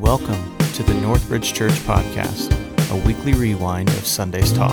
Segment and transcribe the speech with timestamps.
[0.00, 2.52] Welcome to the Northbridge Church Podcast,
[2.92, 4.70] a weekly rewind of Sunday's talk.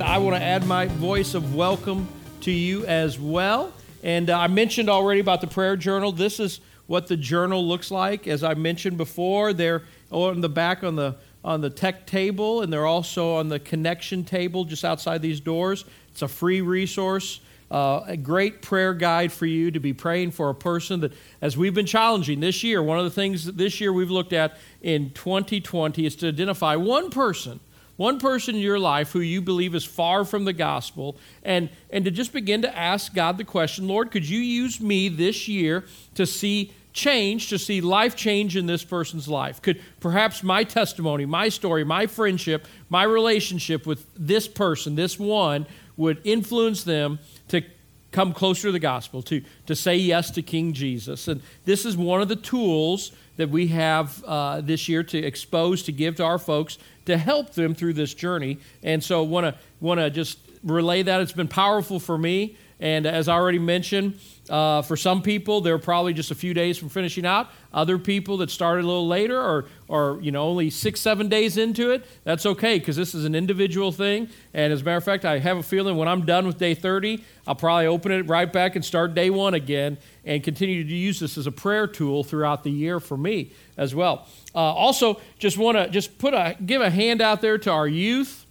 [0.00, 2.08] I want to add my voice of welcome
[2.40, 3.72] to you as well.
[4.02, 6.10] And uh, I mentioned already about the prayer journal.
[6.10, 8.26] This is what the journal looks like.
[8.26, 11.14] As I mentioned before, they're on the back on the
[11.44, 15.84] on the tech table, and they're also on the connection table just outside these doors.
[16.10, 17.40] It's a free resource.
[17.70, 21.56] Uh, a great prayer guide for you to be praying for a person that, as
[21.56, 24.56] we've been challenging this year, one of the things that this year we've looked at
[24.80, 27.60] in 2020 is to identify one person
[27.98, 32.04] one person in your life who you believe is far from the gospel, and, and
[32.04, 35.84] to just begin to ask God the question Lord, could you use me this year
[36.14, 39.60] to see change, to see life change in this person's life?
[39.62, 45.66] Could perhaps my testimony, my story, my friendship, my relationship with this person, this one,
[45.96, 47.62] would influence them to
[48.10, 51.28] come closer to the gospel, to, to say yes to King Jesus?
[51.28, 55.82] And this is one of the tools that we have uh, this year to expose,
[55.84, 58.58] to give to our folks to help them through this journey.
[58.82, 61.20] And so, want to want to just relay that.
[61.20, 62.56] It's been powerful for me.
[62.80, 66.78] And as I already mentioned, uh, for some people, they're probably just a few days
[66.78, 67.50] from finishing out.
[67.72, 71.58] Other people that started a little later or, or you know, only six, seven days
[71.58, 74.28] into it, that's okay because this is an individual thing.
[74.54, 76.74] And as a matter of fact, I have a feeling when I'm done with day
[76.74, 80.94] 30, I'll probably open it right back and start day one again and continue to
[80.94, 84.26] use this as a prayer tool throughout the year for me as well.
[84.54, 87.88] Uh, also, just want to just put a give a hand out there to our
[87.88, 88.46] youth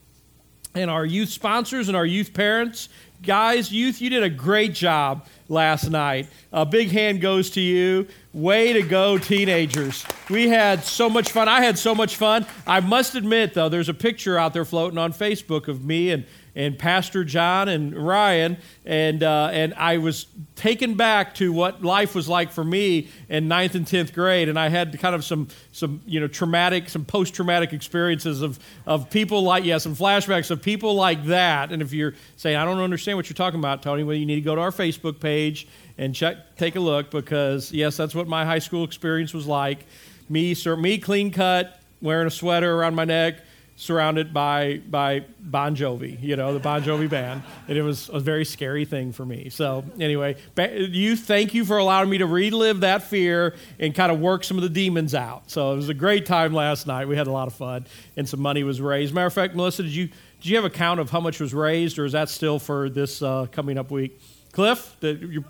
[0.75, 2.89] and our youth sponsors and our youth parents
[3.21, 6.27] guys, youth, you did a great job last night.
[6.51, 8.07] A big hand goes to you.
[8.33, 10.05] Way to go, teenagers.
[10.29, 11.47] We had so much fun.
[11.47, 12.45] I had so much fun.
[12.65, 16.25] I must admit, though, there's a picture out there floating on Facebook of me and
[16.57, 20.25] and Pastor John and Ryan, and uh, and I was
[20.55, 24.57] taken back to what life was like for me in ninth and tenth grade, and
[24.57, 28.57] I had kind of some some you know traumatic, some post traumatic experiences of
[28.87, 31.71] of people like yeah, some flashbacks of people like that.
[31.71, 34.35] And if you're saying I don't understand what you're talking about, Tony, well you need
[34.35, 35.67] to go to our Facebook page
[35.99, 39.85] and check take a look because yes, that's what my high school experience was like.
[40.27, 43.43] Me, sir, me clean cut, wearing a sweater around my neck
[43.77, 48.19] surrounded by by Bon Jovi, you know, the Bon Jovi band, and it was a
[48.19, 49.49] very scary thing for me.
[49.49, 54.19] So anyway, you thank you for allowing me to relive that fear and kind of
[54.19, 55.49] work some of the demons out.
[55.49, 57.07] So it was a great time last night.
[57.07, 57.85] We had a lot of fun,
[58.17, 59.13] and some money was raised.
[59.13, 60.07] Matter of fact, Melissa, did you
[60.41, 62.89] did you have a count of how much was raised, or is that still for
[62.89, 64.19] this uh, coming up week?
[64.51, 65.45] Cliff, the, you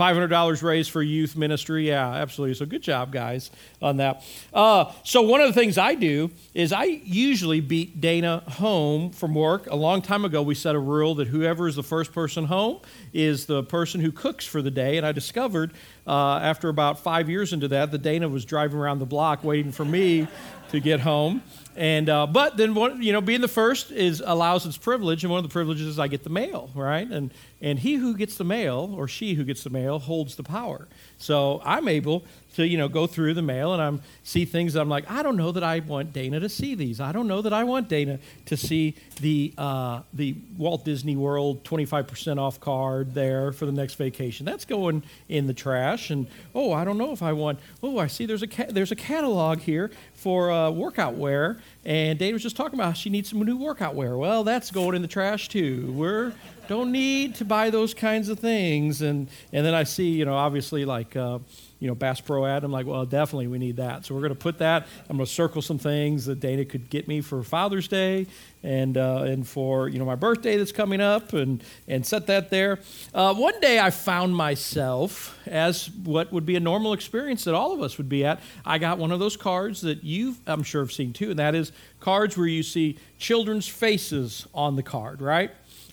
[0.00, 1.88] $500 raised for youth ministry.
[1.88, 2.54] Yeah, absolutely.
[2.54, 3.50] So good job, guys,
[3.82, 4.24] on that.
[4.54, 9.34] Uh, so, one of the things I do is I usually beat Dana home from
[9.34, 9.66] work.
[9.66, 12.80] A long time ago, we set a rule that whoever is the first person home
[13.12, 14.96] is the person who cooks for the day.
[14.96, 15.72] And I discovered
[16.06, 19.70] uh, after about five years into that that Dana was driving around the block waiting
[19.70, 20.26] for me
[20.70, 21.42] to get home.
[21.76, 25.30] And uh, but then one, you know, being the first is allows its privilege, and
[25.30, 27.08] one of the privileges is I get the mail, right?
[27.08, 27.32] And
[27.62, 30.88] and he who gets the mail or she who gets the mail holds the power.
[31.18, 34.88] So I'm able to you know go through the mail and I'm see things I'm
[34.88, 37.00] like I don't know that I want Dana to see these.
[37.00, 41.64] I don't know that I want Dana to see the uh, the Walt Disney World
[41.64, 44.46] 25% off card there for the next vacation.
[44.46, 46.10] That's going in the trash.
[46.10, 47.58] And oh, I don't know if I want.
[47.82, 51.58] Oh, I see there's a ca- there's a catalog here for uh, workout wear.
[51.84, 54.16] And Dana was just talking about she needs some new workout wear.
[54.16, 55.92] Well, that's going in the trash too.
[55.92, 56.32] We're
[56.70, 59.02] don't need to buy those kinds of things.
[59.02, 61.16] And and then I see you know obviously like.
[61.16, 61.40] Uh,
[61.80, 62.62] you know, Bass Pro ad.
[62.62, 64.04] I'm like, well, definitely we need that.
[64.04, 64.86] So we're going to put that.
[65.08, 68.26] I'm going to circle some things that Dana could get me for Father's Day
[68.62, 72.50] and uh, and for you know my birthday that's coming up and and set that
[72.50, 72.78] there.
[73.14, 77.72] Uh, one day I found myself as what would be a normal experience that all
[77.72, 78.40] of us would be at.
[78.64, 81.54] I got one of those cards that you I'm sure have seen too, and that
[81.54, 85.50] is cards where you see children's faces on the card, right?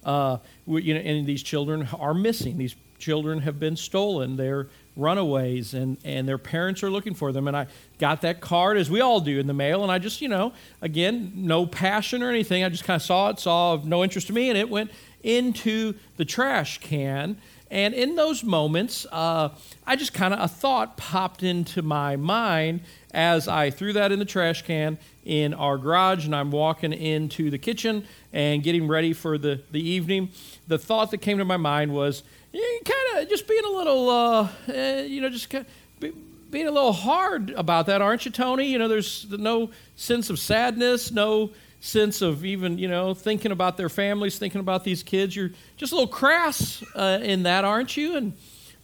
[0.07, 2.57] Uh, you know, and these children are missing.
[2.57, 4.37] These children have been stolen.
[4.37, 7.47] They're runaways and, and their parents are looking for them.
[7.47, 7.67] And I
[7.99, 9.83] got that card, as we all do, in the mail.
[9.83, 12.63] And I just, you know, again, no passion or anything.
[12.63, 14.91] I just kind of saw it, saw of no interest to me, and it went
[15.23, 17.37] into the trash can.
[17.69, 19.49] And in those moments, uh,
[19.85, 22.81] I just kind of, a thought popped into my mind
[23.13, 27.49] as I threw that in the trash can in our garage and I'm walking into
[27.49, 30.29] the kitchen and getting ready for the, the evening.
[30.67, 32.23] The thought that came to my mind was,
[32.53, 35.65] kind of just being a little, uh, uh, you know, just of
[35.99, 38.67] being a little hard about that, aren't you, Tony?
[38.67, 43.77] You know, there's no sense of sadness, no sense of even, you know, thinking about
[43.77, 45.35] their families, thinking about these kids.
[45.35, 48.15] You're just a little crass uh, in that, aren't you?
[48.17, 48.33] And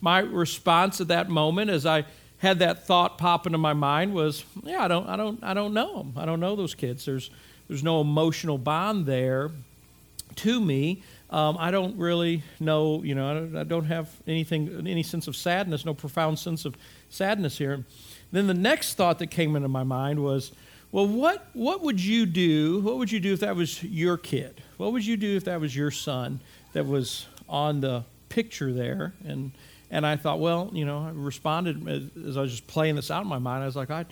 [0.02, 2.06] my response at that moment, as I
[2.38, 5.74] had that thought pop into my mind, was, "Yeah, I don't, I don't, I don't
[5.74, 6.14] know them.
[6.18, 7.06] I don't know those kids.
[7.06, 7.30] There's,
[7.68, 9.52] there's no emotional bond there
[10.38, 14.86] to me." Um, I don't really know, you know, I don't, I don't, have anything,
[14.88, 16.76] any sense of sadness, no profound sense of
[17.10, 17.84] sadness here.
[18.32, 20.52] Then the next thought that came into my mind was,
[20.94, 22.80] well, what, what would you do?
[22.82, 24.62] What would you do if that was your kid?
[24.78, 26.40] What would you do if that was your son
[26.74, 29.12] that was on the picture there?
[29.26, 29.54] And,
[29.90, 33.10] and I thought, well, you know, I responded as, as I was just playing this
[33.10, 33.64] out in my mind.
[33.64, 34.06] I was like, I,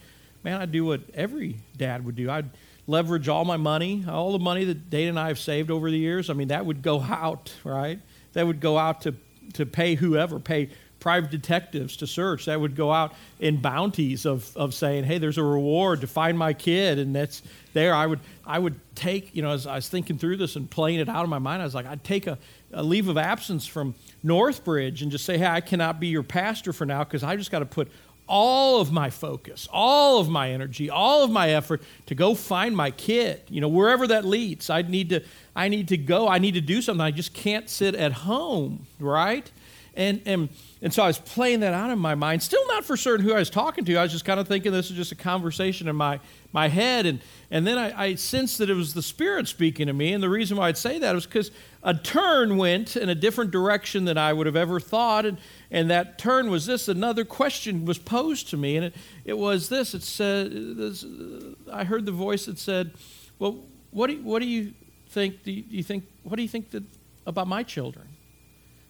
[0.44, 2.32] man, I'd do what every dad would do.
[2.32, 2.50] I'd
[2.88, 6.00] leverage all my money, all the money that Dana and I have saved over the
[6.00, 6.32] years.
[6.32, 8.00] I mean, that would go out, right?
[8.34, 9.14] That would go out to,
[9.54, 10.70] to pay whoever, pay
[11.02, 12.46] private detectives to search.
[12.46, 16.40] That would go out in bounties of, of saying, hey, there's a reward to find
[16.40, 16.98] my kid.
[16.98, 17.42] And that's
[17.74, 17.94] there.
[17.94, 21.00] I would, I would take, you know, as I was thinking through this and playing
[21.00, 22.38] it out in my mind, I was like, I'd take a,
[22.72, 26.72] a leave of absence from Northbridge and just say, hey, I cannot be your pastor
[26.72, 27.90] for now because I just got to put
[28.28, 32.78] all of my focus, all of my energy, all of my effort to go find
[32.78, 33.42] my kid.
[33.50, 35.22] You know, wherever that leads, I need to
[35.54, 36.30] I need to go.
[36.30, 37.02] I need to do something.
[37.02, 39.52] I just can't sit at home, right?
[39.96, 40.50] And and
[40.84, 43.34] and so I was playing that out in my mind, still not for certain who
[43.34, 43.96] I was talking to.
[43.98, 46.20] I was just kind of thinking this is just a conversation in my,
[46.54, 47.06] my head.
[47.06, 47.20] And,
[47.52, 50.12] and then I, I sensed that it was the Spirit speaking to me.
[50.12, 51.52] And the reason why I'd say that was because
[51.84, 55.24] a turn went in a different direction than I would have ever thought.
[55.24, 55.38] And,
[55.70, 58.78] and that turn was this another question was posed to me.
[58.78, 62.92] And it, it was this it said, this, uh, I heard the voice that said,
[63.38, 63.60] Well,
[63.92, 64.74] what do you, what do you
[65.10, 65.44] think?
[65.44, 66.84] Do you, do you think, what do you think that,
[67.28, 68.08] about my children?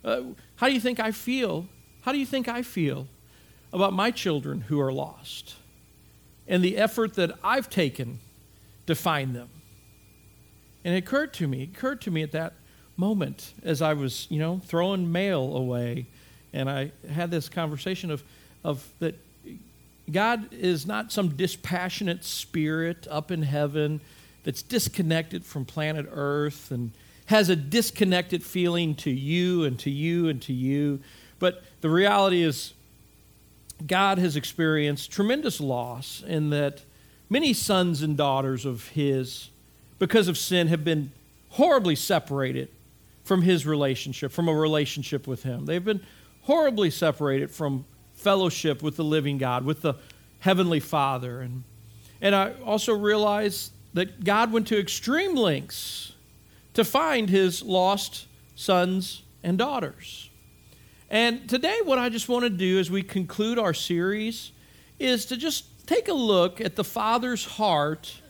[0.04, 0.22] Uh,
[0.56, 1.68] how do you think I feel
[2.02, 3.08] how do you think I feel
[3.72, 5.56] about my children who are lost
[6.48, 8.20] and the effort that I've taken
[8.88, 9.50] to find them?
[10.84, 12.54] And it occurred to me, it occurred to me at that
[12.98, 16.08] moment as I was, you know, throwing mail away
[16.54, 18.24] and I had this conversation of,
[18.64, 19.16] of that
[20.12, 24.02] God is not some dispassionate spirit up in heaven
[24.44, 26.92] that's disconnected from planet Earth and
[27.32, 31.00] has a disconnected feeling to you and to you and to you.
[31.40, 32.74] But the reality is,
[33.88, 36.82] God has experienced tremendous loss in that
[37.30, 39.50] many sons and daughters of His,
[39.98, 41.14] because of sin, have been
[41.52, 42.68] horribly separated
[43.24, 45.66] from His relationship, from a relationship with Him.
[45.66, 46.02] They've been
[46.42, 49.94] horribly separated from fellowship with the living God, with the
[50.40, 51.40] Heavenly Father.
[51.40, 51.64] And,
[52.20, 56.12] and I also realize that God went to extreme lengths
[56.74, 60.30] to find His lost sons and daughters.
[61.10, 64.52] And today, what I just want to do as we conclude our series
[64.98, 68.22] is to just take a look at the Father's heart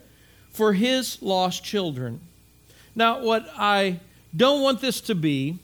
[0.50, 2.22] for his lost children.
[2.96, 4.00] Now, what I
[4.36, 5.60] don't want this to be,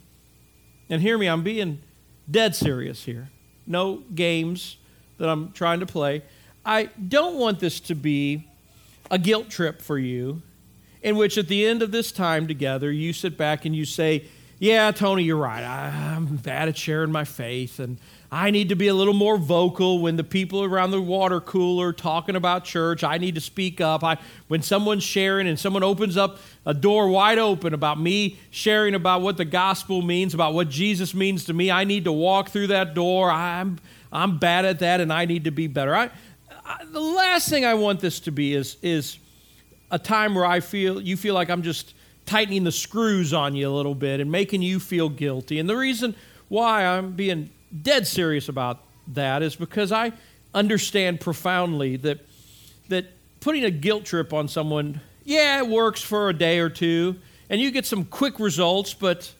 [0.89, 1.79] and hear me, I'm being
[2.29, 3.29] dead serious here,
[3.65, 4.77] no games
[5.17, 6.23] that I'm trying to play.
[6.65, 8.47] I don't want this to be
[9.09, 10.41] a guilt trip for you,
[11.01, 14.25] in which at the end of this time together, you sit back and you say,
[14.59, 15.63] yeah, Tony, you're right.
[15.63, 17.99] I, am bad at sharing my faith, and
[18.31, 21.93] I need to be a little more vocal when the people around the water cooler
[21.93, 23.03] talking about church.
[23.03, 24.03] I need to speak up.
[24.03, 28.95] I, when someone's sharing and someone opens up a door wide open about me sharing
[28.95, 32.49] about what the gospel means, about what Jesus means to me, I need to walk
[32.49, 33.29] through that door.
[33.29, 33.77] I'm
[34.11, 35.95] I'm bad at that, and I need to be better.
[35.95, 36.09] I,
[36.65, 39.19] I, the last thing I want this to be is is
[39.91, 41.93] a time where I feel you feel like I'm just
[42.25, 45.59] tightening the screws on you a little bit and making you feel guilty.
[45.59, 46.15] And the reason
[46.49, 47.49] why I'm being
[47.81, 50.11] dead serious about that is because I
[50.53, 52.19] understand profoundly that
[52.89, 53.05] that
[53.39, 57.15] putting a guilt trip on someone, yeah, it works for a day or two,
[57.49, 59.33] and you get some quick results, but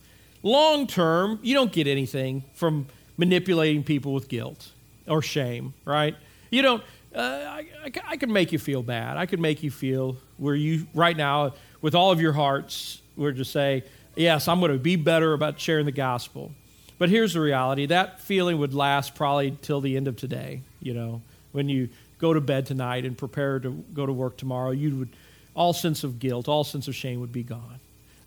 [0.44, 2.88] long term, you don't get anything from
[3.18, 4.72] manipulating people with guilt
[5.08, 6.16] or shame, right?
[6.52, 6.84] You don't.
[7.18, 9.18] Uh, I, I, I could make you feel bad.
[9.18, 13.34] I could make you feel where you right now with all of your hearts were
[13.34, 13.84] to say,
[14.16, 16.52] Yes, I'm going to be better about sharing the gospel.
[17.00, 20.62] But here's the reality that feeling would last probably till the end of today.
[20.80, 21.22] You know,
[21.54, 25.10] when you go to bed tonight and prepare to go to work tomorrow, you would,
[25.56, 27.80] all sense of guilt, all sense of shame would be gone.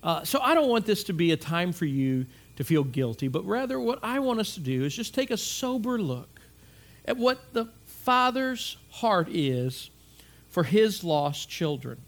[0.03, 2.25] Uh, so I don't want this to be a time for you
[2.57, 5.37] to feel guilty, but rather what I want us to do is just take a
[5.37, 6.41] sober look
[7.05, 7.67] at what the
[8.03, 9.91] Father's heart is
[10.49, 11.99] for his lost children.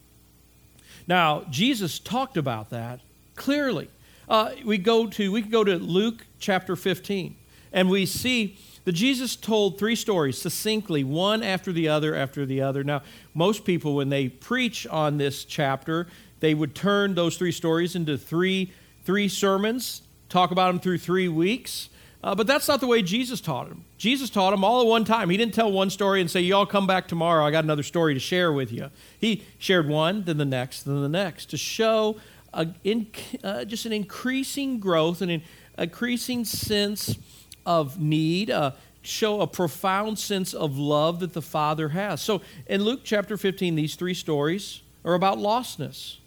[1.08, 3.00] Now, Jesus talked about that
[3.36, 3.90] clearly.
[4.28, 7.36] Uh, we go to we go to Luke chapter 15,
[7.72, 12.62] and we see that Jesus told three stories succinctly, one after the other after the
[12.62, 12.84] other.
[12.84, 13.04] Now,
[13.36, 16.08] most people, when they preach on this chapter,
[16.40, 18.74] they would turn those three stories into three,
[19.04, 21.90] three sermons, talk about them through three weeks.
[22.24, 23.84] Uh, but that's not the way Jesus taught them.
[23.98, 25.30] Jesus taught them all at one time.
[25.30, 27.44] He didn't tell one story and say, Y'all come back tomorrow.
[27.44, 28.89] I got another story to share with you.
[29.20, 32.15] He shared one, then the next, then the next to show
[32.53, 33.08] a, in,
[33.44, 35.44] uh, just an increasing growth and an
[35.77, 37.18] increasing sense
[37.65, 42.22] of need, uh, show a profound sense of love that the Father has.
[42.22, 46.18] So in Luke chapter 15, these three stories are about lostness.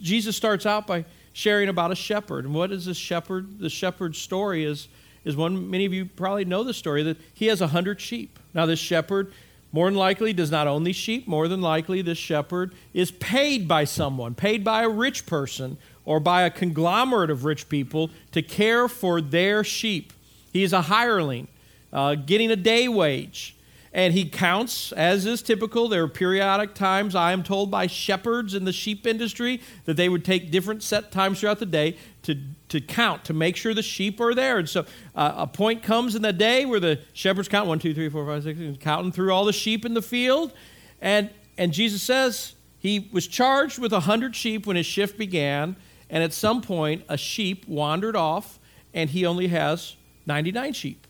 [0.00, 2.44] Jesus starts out by sharing about a shepherd.
[2.44, 3.60] And what is this shepherd?
[3.60, 4.88] The shepherd's story is,
[5.24, 8.38] is one, many of you probably know the story, that he has a hundred sheep.
[8.54, 9.32] Now, this shepherd
[9.72, 11.28] more than likely does not own these sheep.
[11.28, 16.20] More than likely, this shepherd is paid by someone, paid by a rich person or
[16.20, 20.12] by a conglomerate of rich people to care for their sheep.
[20.52, 21.48] He is a hireling,
[21.92, 23.54] uh, getting a day wage.
[23.98, 25.88] And he counts, as is typical.
[25.88, 30.08] There are periodic times, I am told by shepherds in the sheep industry, that they
[30.08, 32.36] would take different set times throughout the day to,
[32.68, 34.58] to count, to make sure the sheep are there.
[34.58, 34.86] And so
[35.16, 38.24] uh, a point comes in the day where the shepherds count one, two, three, four,
[38.24, 40.52] five, six, counting through all the sheep in the field.
[41.00, 45.74] And, and Jesus says he was charged with a hundred sheep when his shift began.
[46.08, 48.60] And at some point, a sheep wandered off,
[48.94, 51.04] and he only has 99 sheep.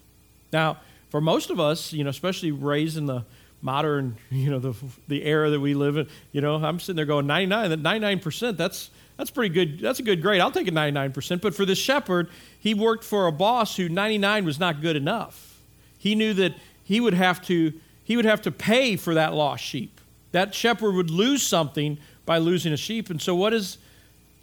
[0.55, 0.79] Now,
[1.11, 3.25] for most of us, you know, especially raised in the
[3.63, 4.75] modern, you know, the,
[5.09, 8.91] the era that we live in, you know, I'm sitting there going 99, 99%, that's,
[9.17, 9.81] that's pretty good.
[9.81, 10.41] That's a good grade.
[10.41, 11.41] I'll take a 99%.
[11.41, 15.61] But for this shepherd, he worked for a boss who 99 was not good enough.
[15.99, 17.73] He knew that he would have to,
[18.05, 20.01] he would have to pay for that lost sheep.
[20.31, 23.11] That shepherd would lose something by losing a sheep.
[23.11, 23.79] And so what does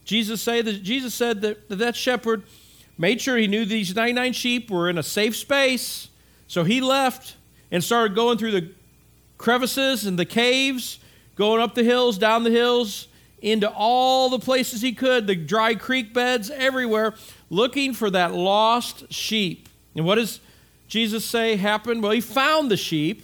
[0.04, 0.62] Jesus say?
[0.62, 2.44] That Jesus said that that shepherd
[2.98, 6.10] made sure he knew these 99 sheep were in a safe space
[6.48, 7.36] so he left
[7.72, 8.72] and started going through the
[9.38, 11.00] crevices and the caves,
[11.36, 13.08] going up the hills, down the hills,
[13.42, 17.14] into all the places he could, the dry creek beds, everywhere,
[17.50, 19.70] looking for that lost sheep.
[19.96, 20.40] And what does
[20.88, 22.02] Jesus say happened?
[22.02, 23.24] Well, he found the sheep.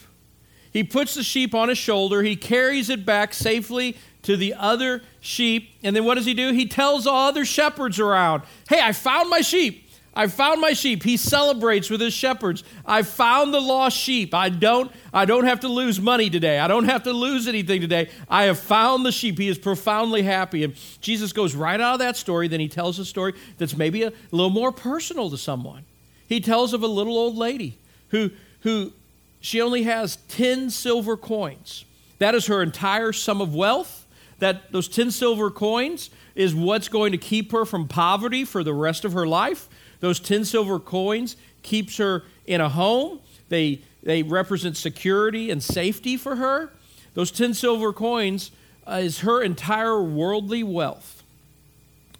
[0.71, 2.21] He puts the sheep on his shoulder.
[2.21, 5.71] He carries it back safely to the other sheep.
[5.83, 6.53] And then what does he do?
[6.53, 9.89] He tells all other shepherds around, Hey, I found my sheep.
[10.13, 11.03] I found my sheep.
[11.03, 12.65] He celebrates with his shepherds.
[12.85, 14.33] I found the lost sheep.
[14.33, 16.59] I don't, I don't have to lose money today.
[16.59, 18.09] I don't have to lose anything today.
[18.27, 19.37] I have found the sheep.
[19.37, 20.65] He is profoundly happy.
[20.65, 22.49] And Jesus goes right out of that story.
[22.49, 25.85] Then he tells a story that's maybe a little more personal to someone.
[26.27, 27.77] He tells of a little old lady
[28.09, 28.91] who, who
[29.39, 31.85] she only has 10 silver coins.
[32.19, 34.05] That is her entire sum of wealth.
[34.39, 38.73] That those 10 silver coins is what's going to keep her from poverty for the
[38.73, 39.69] rest of her life.
[40.01, 43.21] Those 10 silver coins keeps her in a home.
[43.49, 46.71] They, they represent security and safety for her.
[47.13, 48.51] Those 10 silver coins
[48.85, 51.23] uh, is her entire worldly wealth.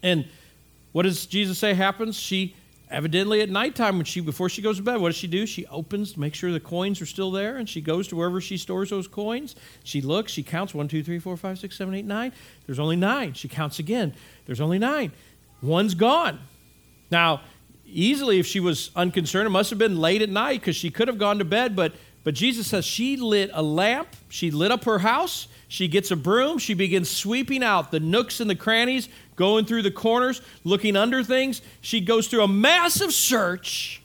[0.01, 0.27] And
[0.91, 2.17] what does Jesus say happens?
[2.19, 2.55] She
[2.91, 5.65] evidently at nighttime when she before she goes to bed what does she do she
[5.67, 8.57] opens to make sure the coins are still there and she goes to wherever she
[8.57, 12.05] stores those coins she looks she counts one two three four five six seven eight
[12.05, 12.33] nine
[12.65, 14.13] there's only nine she counts again
[14.45, 15.11] there's only nine
[15.61, 16.38] one's gone
[17.09, 17.41] now
[17.91, 21.07] easily, if she was unconcerned, it must have been late at night because she could
[21.07, 21.75] have gone to bed.
[21.75, 21.93] But,
[22.24, 26.15] but Jesus says she lit a lamp, she lit up her house, she gets a
[26.15, 30.95] broom, she begins sweeping out the nooks and the crannies, going through the corners, looking
[30.95, 31.62] under things.
[31.81, 34.01] She goes through a massive search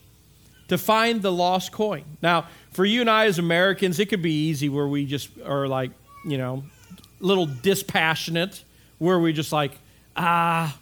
[0.67, 2.03] to find the lost coin.
[2.21, 5.67] Now, for you and I as Americans, it could be easy where we just are
[5.67, 5.91] like,
[6.25, 6.63] you know,
[7.19, 8.63] little dispassionate,
[8.97, 9.77] where we just like,
[10.15, 10.77] ah,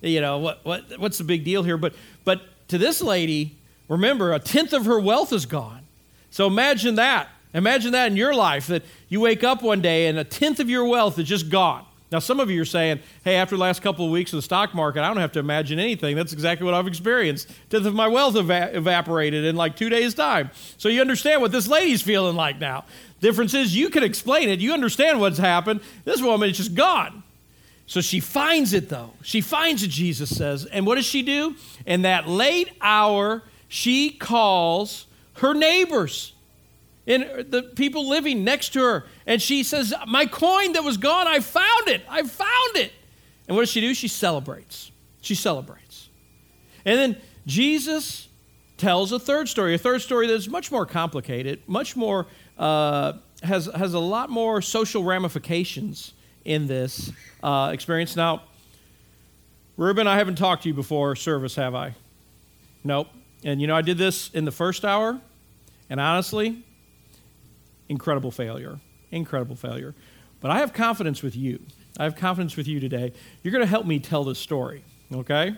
[0.00, 1.76] you know, what, what, what's the big deal here?
[1.76, 3.56] But, but to this lady,
[3.88, 5.80] remember, a tenth of her wealth is gone.
[6.30, 7.28] So imagine that.
[7.54, 10.68] Imagine that in your life that you wake up one day and a tenth of
[10.68, 11.84] your wealth is just gone.
[12.10, 14.42] Now, some of you are saying, hey, after the last couple of weeks of the
[14.42, 16.16] stock market, I don't have to imagine anything.
[16.16, 17.50] That's exactly what I've experienced.
[17.50, 20.50] A tenth of my wealth eva- evaporated in like two days' time.
[20.78, 22.86] So you understand what this lady's feeling like now.
[23.20, 24.58] Difference is, you can explain it.
[24.60, 25.80] You understand what's happened.
[26.04, 27.24] This woman is just gone.
[27.88, 29.14] So she finds it though.
[29.22, 30.66] She finds it, Jesus says.
[30.66, 31.56] And what does she do?
[31.86, 35.06] In that late hour, she calls
[35.38, 36.34] her neighbors
[37.06, 39.06] and the people living next to her.
[39.26, 42.02] And she says, My coin that was gone, I found it.
[42.08, 42.92] I found it.
[43.48, 43.94] And what does she do?
[43.94, 44.92] She celebrates.
[45.22, 46.10] She celebrates.
[46.84, 47.16] And then
[47.46, 48.28] Jesus
[48.76, 52.26] tells a third story, a third story that's much more complicated, much more,
[52.58, 56.12] uh, has, has a lot more social ramifications
[56.48, 57.12] in this
[57.42, 58.16] uh, experience.
[58.16, 58.42] Now,
[59.76, 61.94] Reuben, I haven't talked to you before service, have I?
[62.82, 63.08] Nope.
[63.44, 65.20] And you know, I did this in the first hour,
[65.90, 66.64] And honestly,
[67.88, 68.80] incredible failure.
[69.10, 69.94] Incredible failure.
[70.40, 71.60] But I have confidence with you.
[71.98, 73.12] I have confidence with you today.
[73.42, 75.54] You're going to help me tell this story, okay?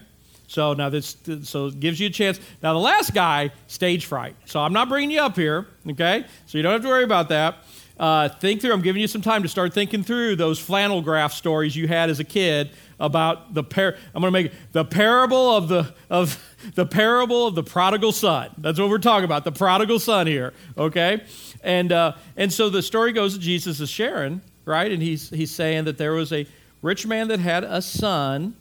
[0.49, 2.41] So now this so it gives you a chance.
[2.63, 4.35] Now the last guy, stage fright.
[4.47, 6.25] So I'm not bringing you up here, okay?
[6.47, 7.59] So you don't have to worry about that.
[8.01, 8.73] Uh, think through.
[8.73, 12.09] I'm giving you some time to start thinking through those flannel graph stories you had
[12.09, 16.43] as a kid about the par- I'm going to make the parable of the of
[16.75, 18.53] the parable of the prodigal son.
[18.57, 19.45] That's what we're talking about.
[19.45, 21.23] The prodigal son here, okay?
[21.63, 24.91] And uh, and so the story goes that Jesus is sharing, right?
[24.91, 26.47] And he's he's saying that there was a
[26.81, 28.57] rich man that had a son.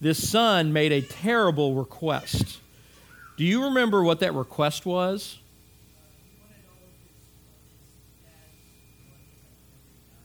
[0.00, 2.60] This son made a terrible request.
[3.36, 5.39] Do you remember what that request was?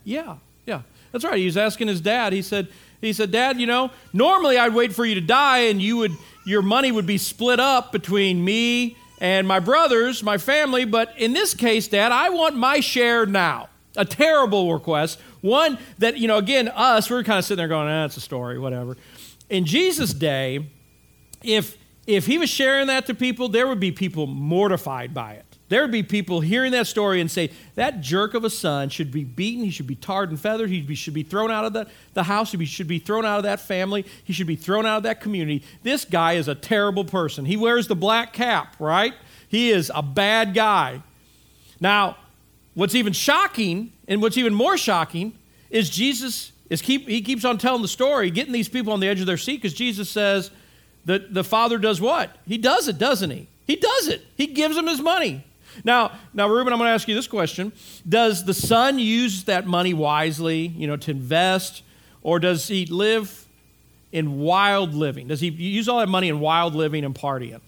[0.06, 0.84] Yeah, yeah.
[1.12, 1.38] That's right.
[1.38, 2.32] He was asking his dad.
[2.32, 2.70] He said,
[3.02, 6.12] he said, Dad, you know, normally I'd wait for you to die and you would
[6.46, 11.34] your money would be split up between me and my brothers, my family, but in
[11.34, 13.70] this case, Dad, I want my share now.
[13.98, 15.20] A terrible request.
[15.42, 18.22] One that, you know, again, us, we're kind of sitting there going, ah, it's a
[18.22, 18.98] story, whatever.
[19.50, 20.68] In Jesus' day,
[21.44, 25.45] if if he was sharing that to people, there would be people mortified by it.
[25.68, 29.12] There would be people hearing that story and say, that jerk of a son should
[29.12, 29.64] be beaten.
[29.64, 30.70] He should be tarred and feathered.
[30.70, 32.52] He should be thrown out of the, the house.
[32.52, 34.06] He should be thrown out of that family.
[34.24, 35.64] He should be thrown out of that community.
[35.82, 37.46] This guy is a terrible person.
[37.46, 39.16] He wears the black cap, right?
[39.48, 41.02] He is a bad guy.
[41.80, 42.18] Now,
[42.76, 45.34] what's even shocking and what's even more shocking
[45.72, 49.08] is Jesus is keep, he keeps on telling the story, getting these people on the
[49.08, 50.52] edge of their seat because Jesus says
[51.06, 52.36] that the Father does what?
[52.48, 53.48] He does it, doesn't he?
[53.66, 54.22] He does it.
[54.36, 55.44] He gives them his money.
[55.84, 57.72] Now, now, Reuben, I'm going to ask you this question:
[58.08, 61.84] Does the son use that money wisely, you know, to invest,
[62.22, 63.46] or does he live
[64.12, 65.28] in wild living?
[65.28, 67.62] Does he use all that money in wild living and partying?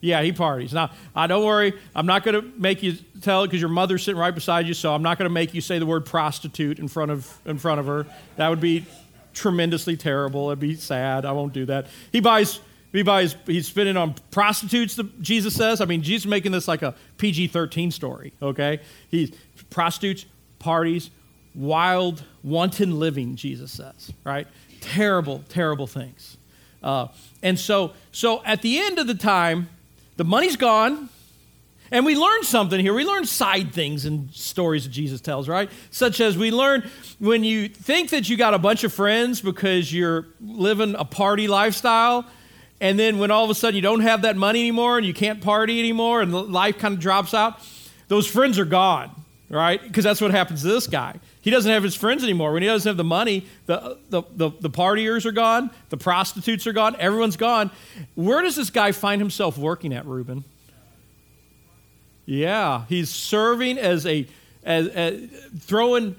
[0.00, 0.72] Yeah, he parties.
[0.72, 1.74] Now, I don't worry.
[1.94, 4.72] I'm not going to make you tell it because your mother's sitting right beside you,
[4.72, 7.58] so I'm not going to make you say the word prostitute in front of in
[7.58, 8.06] front of her.
[8.36, 8.86] That would be
[9.34, 10.48] tremendously terrible.
[10.48, 11.24] It'd be sad.
[11.24, 11.88] I won't do that.
[12.12, 12.60] He buys
[12.92, 15.80] he's spending on prostitutes, Jesus says.
[15.80, 18.80] I mean, Jesus making this like a PG 13 story, okay?
[19.08, 19.30] He's
[19.70, 20.26] prostitutes,
[20.58, 21.10] parties,
[21.54, 24.46] wild, wanton living, Jesus says, right?
[24.80, 26.36] Terrible, terrible things.
[26.82, 27.08] Uh,
[27.42, 29.68] and so, so at the end of the time,
[30.16, 31.08] the money's gone.
[31.92, 32.94] And we learn something here.
[32.94, 35.68] We learn side things in stories that Jesus tells, right?
[35.90, 39.92] Such as we learn when you think that you got a bunch of friends because
[39.92, 42.26] you're living a party lifestyle,
[42.80, 45.14] and then when all of a sudden you don't have that money anymore and you
[45.14, 47.60] can't party anymore and life kind of drops out,
[48.08, 49.10] those friends are gone,
[49.48, 49.82] right?
[49.82, 51.20] Because that's what happens to this guy.
[51.42, 52.52] He doesn't have his friends anymore.
[52.52, 56.66] When he doesn't have the money, the, the, the, the partiers are gone, the prostitutes
[56.66, 57.70] are gone, everyone's gone.
[58.14, 60.44] Where does this guy find himself working at, Reuben?
[62.26, 64.26] Yeah, he's serving as a,
[64.64, 66.16] as, as throwing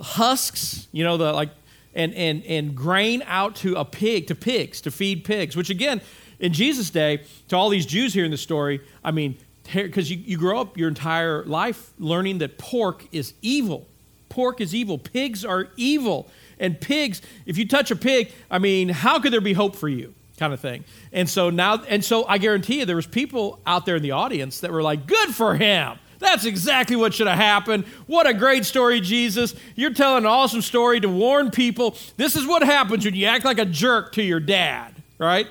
[0.00, 1.50] husks, you know, the like
[1.98, 6.00] and, and, and grain out to a pig, to pigs, to feed pigs, which again,
[6.38, 9.36] in Jesus' day, to all these Jews here in the story, I mean,
[9.74, 13.86] because you, you grow up your entire life learning that pork is evil.
[14.28, 14.96] Pork is evil.
[14.96, 16.30] Pigs are evil.
[16.60, 19.88] And pigs, if you touch a pig, I mean, how could there be hope for
[19.88, 20.14] you?
[20.38, 20.84] Kind of thing.
[21.12, 24.12] And so now, and so I guarantee you, there was people out there in the
[24.12, 25.98] audience that were like, good for him.
[26.18, 27.84] That's exactly what should have happened.
[28.06, 29.54] What a great story, Jesus.
[29.76, 31.96] You're telling an awesome story to warn people.
[32.16, 35.46] This is what happens when you act like a jerk to your dad, right?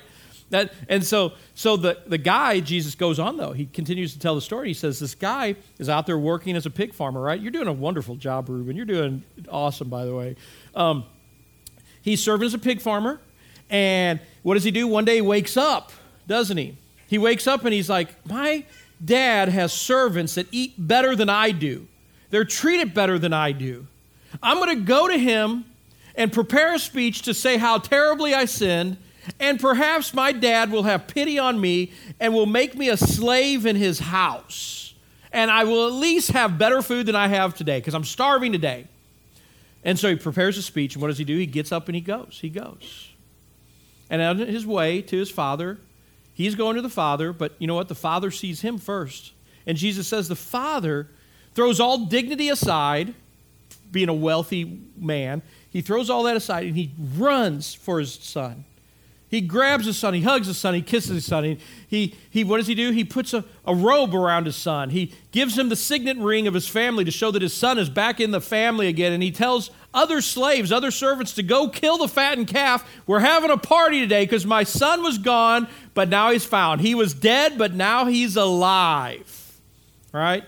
[0.50, 3.52] That, and so, so the, the guy, Jesus goes on though.
[3.52, 4.70] He continues to tell the story.
[4.70, 7.40] He says, This guy is out there working as a pig farmer, right?
[7.40, 8.76] You're doing a wonderful job, Reuben.
[8.76, 10.36] You're doing awesome, by the way.
[10.74, 11.06] Um,
[12.02, 13.20] he's serving as a pig farmer.
[13.70, 14.88] And what does he do?
[14.88, 15.92] One day he wakes up,
[16.28, 16.78] doesn't he?
[17.08, 18.64] He wakes up and he's like, My
[19.04, 21.88] dad has servants that eat better than I do.
[22.30, 23.88] They're treated better than I do.
[24.42, 25.66] I'm going to go to him
[26.16, 28.98] and prepare a speech to say how terribly I sinned,
[29.40, 33.66] and perhaps my dad will have pity on me and will make me a slave
[33.66, 34.94] in his house.
[35.32, 38.52] And I will at least have better food than I have today because I'm starving
[38.52, 38.88] today.
[39.84, 41.38] And so he prepares a speech, and what does he do?
[41.38, 42.40] He gets up and he goes.
[42.42, 43.12] He goes.
[44.10, 45.78] And on his way to his father,
[46.38, 47.88] He's going to the Father, but you know what?
[47.88, 49.34] The Father sees him first.
[49.66, 51.08] And Jesus says the Father
[51.56, 53.16] throws all dignity aside,
[53.92, 55.42] being a wealthy man.
[55.68, 58.66] He throws all that aside and he runs for his son.
[59.30, 61.58] He grabs his son, he hugs his son, he kisses his son.
[61.88, 62.92] He, he, what does he do?
[62.92, 64.90] He puts a, a robe around his son.
[64.90, 67.90] He gives him the signet ring of his family to show that his son is
[67.90, 69.12] back in the family again.
[69.12, 72.90] And he tells other slaves, other servants to go kill the fattened calf.
[73.06, 76.80] We're having a party today because my son was gone, but now he's found.
[76.80, 79.60] He was dead, but now he's alive.
[80.14, 80.46] Right?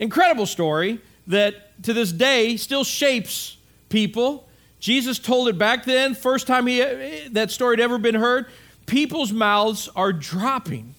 [0.00, 3.56] Incredible story that to this day still shapes
[3.88, 4.48] people
[4.82, 6.80] Jesus told it back then, first time he,
[7.28, 8.46] that story had ever been heard.
[8.84, 10.96] People's mouths are dropping.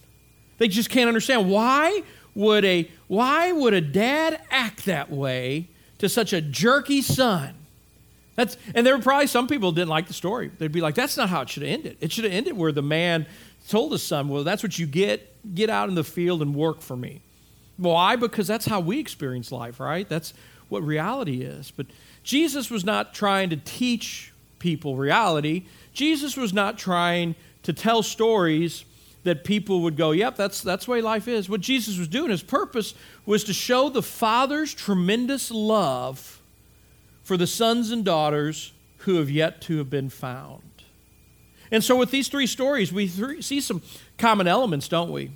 [0.57, 2.01] They just can't understand why
[2.33, 5.67] would a why would a dad act that way
[5.97, 7.55] to such a jerky son?
[8.37, 10.49] That's and there were probably some people didn't like the story.
[10.57, 11.97] They'd be like, "That's not how it should have ended.
[11.99, 13.25] It should have ended where the man
[13.67, 15.53] told his son, "Well, that's what you get.
[15.53, 17.19] Get out in the field and work for me."
[17.75, 18.15] Why?
[18.15, 20.07] Because that's how we experience life, right?
[20.07, 20.33] That's
[20.69, 21.71] what reality is.
[21.75, 21.87] But
[22.23, 25.65] Jesus was not trying to teach people reality.
[25.93, 28.85] Jesus was not trying to tell stories
[29.23, 31.49] that people would go, yep, that's, that's the way life is.
[31.49, 32.93] What Jesus was doing, his purpose
[33.25, 36.41] was to show the Father's tremendous love
[37.23, 40.61] for the sons and daughters who have yet to have been found.
[41.71, 43.07] And so, with these three stories, we
[43.41, 43.81] see some
[44.17, 45.31] common elements, don't we?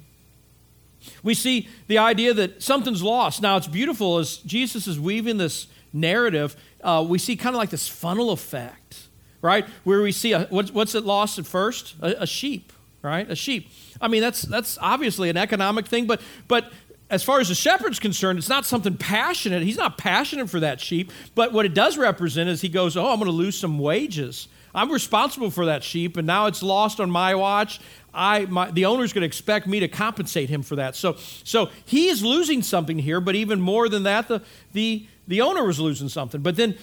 [1.24, 3.42] We see the idea that something's lost.
[3.42, 6.56] Now, it's beautiful as Jesus is weaving this narrative
[6.88, 9.10] uh, we see kind of like this funnel effect,
[9.42, 9.66] right?
[9.84, 11.96] Where we see a, what's, what's it lost at first?
[12.02, 12.72] A, a sheep,
[13.02, 13.30] right?
[13.30, 13.70] A sheep.
[14.00, 16.72] I mean, that's that's obviously an economic thing, but but
[17.10, 19.64] as far as the shepherd's concerned, it's not something passionate.
[19.64, 23.12] He's not passionate for that sheep, but what it does represent is he goes, "Oh,
[23.12, 24.48] I'm going to lose some wages.
[24.74, 27.80] I'm responsible for that sheep, and now it's lost on my watch.
[28.14, 30.96] I, my, the owner's going to expect me to compensate him for that.
[30.96, 34.42] So, so he is losing something here, but even more than that, the,
[34.74, 36.42] the the owner was losing something.
[36.42, 36.78] But then,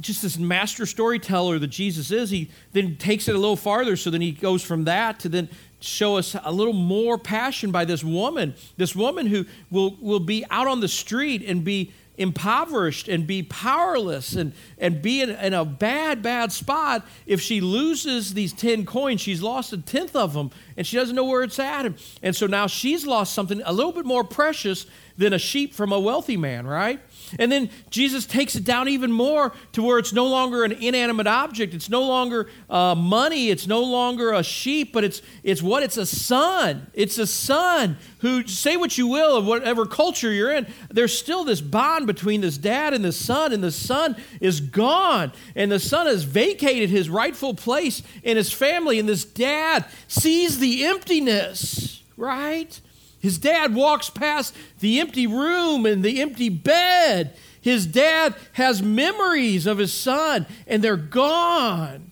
[0.00, 3.96] just this master storyteller that Jesus is, he then takes it a little farther.
[3.96, 5.48] So then he goes from that to then
[5.80, 10.44] show us a little more passion by this woman, this woman who will, will be
[10.50, 15.52] out on the street and be impoverished and be powerless and, and be in, in,
[15.52, 17.06] a bad, bad spot.
[17.26, 21.16] If she loses these 10 coins, she's lost a tenth of them and she doesn't
[21.16, 21.86] know where it's at.
[21.86, 25.74] And, and so now she's lost something a little bit more precious than a sheep
[25.74, 27.00] from a wealthy man, right?
[27.38, 31.26] And then Jesus takes it down even more to where it's no longer an inanimate
[31.26, 31.74] object.
[31.74, 33.50] It's no longer uh, money.
[33.50, 35.82] It's no longer a sheep, but it's, it's what?
[35.82, 36.86] It's a son.
[36.94, 41.44] It's a son who, say what you will of whatever culture you're in, there's still
[41.44, 45.32] this bond between this dad and the son, and the son is gone.
[45.54, 50.58] And the son has vacated his rightful place in his family, and this dad sees
[50.58, 52.80] the emptiness, right?
[53.24, 57.34] His dad walks past the empty room and the empty bed.
[57.58, 62.10] His dad has memories of his son, and they're gone.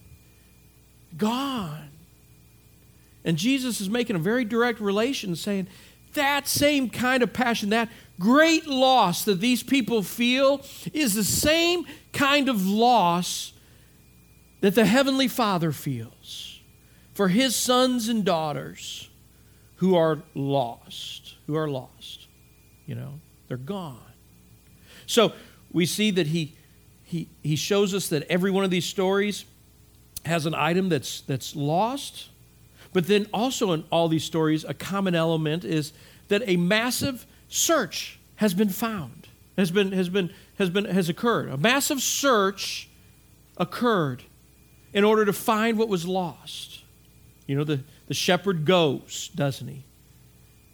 [1.18, 1.90] Gone.
[3.26, 5.66] And Jesus is making a very direct relation, saying,
[6.14, 11.84] that same kind of passion, that great loss that these people feel, is the same
[12.14, 13.52] kind of loss
[14.62, 16.60] that the Heavenly Father feels
[17.12, 19.10] for His sons and daughters
[19.82, 22.28] who are lost, who are lost.
[22.86, 23.14] You know,
[23.48, 23.98] they're gone.
[25.06, 25.32] So
[25.72, 26.54] we see that he,
[27.02, 29.44] he, he shows us that every one of these stories
[30.24, 32.28] has an item that's, that's lost.
[32.92, 35.92] But then also in all these stories, a common element is
[36.28, 39.26] that a massive search has been found,
[39.58, 41.48] has been, has been, has been, has occurred.
[41.48, 42.88] A massive search
[43.56, 44.22] occurred
[44.92, 46.84] in order to find what was lost.
[47.48, 47.80] You know, the,
[48.12, 49.84] the shepherd goes, doesn't he?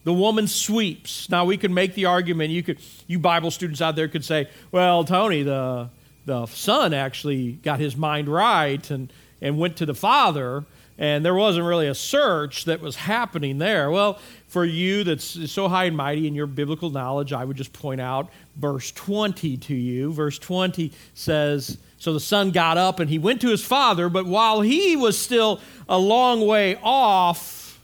[0.02, 1.30] The woman sweeps.
[1.30, 2.50] Now we could make the argument.
[2.50, 5.88] You could, you Bible students out there could say, "Well, Tony, the
[6.26, 10.64] the son actually got his mind right and and went to the father,
[10.98, 15.68] and there wasn't really a search that was happening there." Well, for you that's so
[15.68, 19.74] high and mighty in your biblical knowledge, I would just point out verse 20 to
[19.74, 20.12] you.
[20.12, 24.24] Verse 20 says, So the son got up and he went to his father, but
[24.24, 27.80] while he was still a long way off,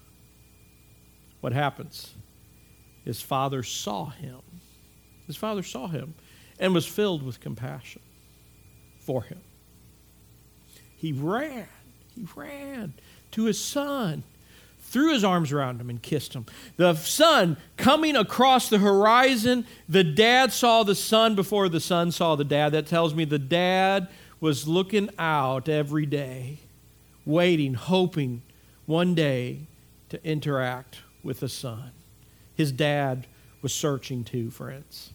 [1.41, 2.15] what happens?
[3.05, 4.41] His father saw him.
[5.27, 6.15] His father saw him
[6.59, 8.03] and was filled with compassion
[9.01, 9.41] for him.
[10.97, 11.67] He ran,
[12.15, 12.95] he ran
[13.33, 14.23] to his son,
[14.95, 16.47] threw his arms around him, and kissed him.
[16.77, 22.37] The son coming across the horizon, the dad saw the son before the son saw
[22.37, 22.71] the dad.
[22.71, 24.09] That tells me the dad
[24.41, 26.61] was looking out every day
[27.27, 28.43] waiting, hoping
[28.87, 29.67] one day
[30.11, 31.91] to interact with the son.
[32.55, 33.27] His dad
[33.63, 35.13] was searching too, friends.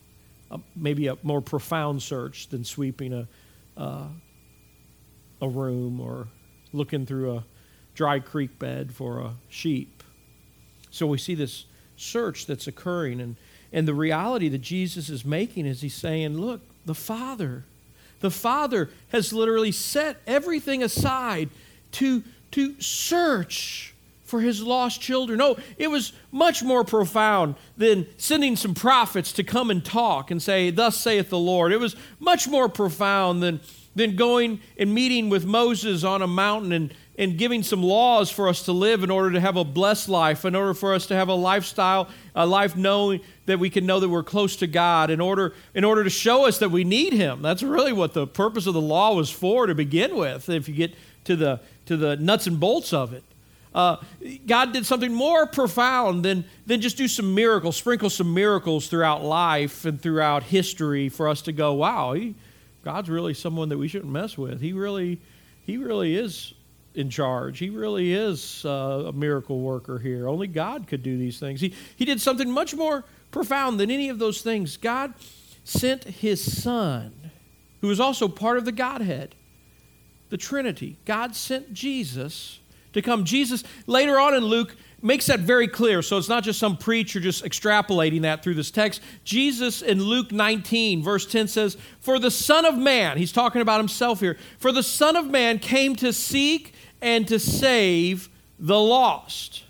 [0.51, 3.27] Uh, maybe a more profound search than sweeping a,
[3.77, 4.07] uh,
[5.41, 6.27] a room or
[6.73, 7.45] looking through a
[7.99, 10.03] dry creek bed for a sheep.
[10.89, 11.65] So we see this
[11.97, 13.19] search that's occurring.
[13.19, 13.35] And,
[13.73, 17.65] and the reality that Jesus is making is he's saying, look, the Father,
[18.21, 21.49] the Father has literally set everything aside
[21.91, 25.37] to, to search for his lost children.
[25.37, 30.41] No, it was much more profound than sending some prophets to come and talk and
[30.41, 31.73] say, Thus saith the Lord.
[31.73, 33.59] It was much more profound than,
[33.93, 38.47] than going and meeting with Moses on a mountain and, and giving some laws for
[38.47, 41.15] us to live in order to have a blessed life, in order for us to
[41.15, 45.09] have a lifestyle, a life knowing that we can know that we're close to God,
[45.09, 47.41] in order, in order to show us that we need Him.
[47.41, 50.73] That's really what the purpose of the law was for to begin with, if you
[50.73, 53.23] get to the, to the nuts and bolts of it.
[53.75, 53.97] Uh,
[54.47, 59.25] God did something more profound than, than just do some miracles, sprinkle some miracles throughout
[59.25, 62.33] life and throughout history for us to go, wow, he,
[62.85, 64.61] God's really someone that we shouldn't mess with.
[64.61, 65.19] He really,
[65.65, 66.53] he really is
[66.95, 67.59] in charge.
[67.59, 70.27] He really is uh, a miracle worker here.
[70.27, 71.61] Only God could do these things.
[71.61, 74.77] He, he did something much more profound than any of those things.
[74.77, 75.13] God
[75.63, 77.31] sent his Son,
[77.81, 79.35] who is also part of the Godhead,
[80.29, 80.97] the Trinity.
[81.05, 82.59] God sent Jesus
[82.93, 83.23] to come.
[83.23, 86.01] Jesus, later on in Luke, makes that very clear.
[86.01, 89.01] So it's not just some preacher just extrapolating that through this text.
[89.23, 93.79] Jesus in Luke 19, verse 10 says, For the Son of Man, he's talking about
[93.79, 99.63] himself here, for the Son of Man came to seek and to save the lost.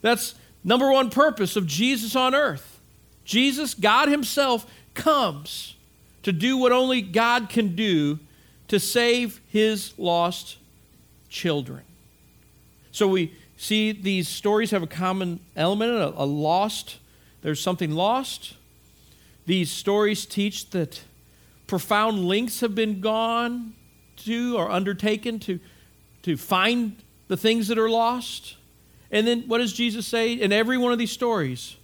[0.00, 2.80] That's number one purpose of Jesus on earth.
[3.24, 5.76] Jesus, God Himself, comes
[6.22, 8.18] to do what only God can do
[8.68, 10.56] to save His lost
[11.28, 11.82] children.
[12.90, 16.98] So we see these stories have a common element a, a lost,
[17.42, 18.54] there's something lost.
[19.46, 21.02] These stories teach that
[21.66, 23.74] profound links have been gone
[24.18, 25.58] to or undertaken to
[26.22, 26.96] to find
[27.28, 28.56] the things that are lost.
[29.10, 30.32] And then what does Jesus say?
[30.32, 31.76] In every one of these stories,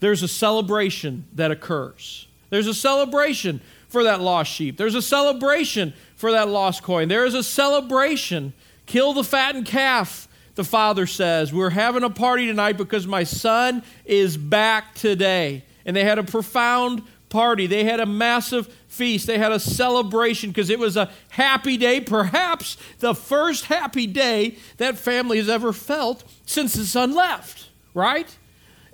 [0.00, 2.26] there's a celebration that occurs.
[2.48, 4.76] There's a celebration for that lost sheep.
[4.76, 7.08] There's a celebration for that lost coin.
[7.08, 8.52] There is a celebration.
[8.86, 11.52] Kill the fattened calf, the father says.
[11.52, 15.64] We're having a party tonight because my son is back today.
[15.84, 17.66] And they had a profound party.
[17.66, 19.26] They had a massive feast.
[19.26, 24.56] They had a celebration because it was a happy day, perhaps the first happy day
[24.76, 28.36] that family has ever felt since the son left, right?